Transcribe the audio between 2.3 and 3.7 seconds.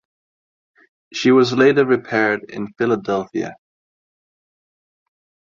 in Philadelphia.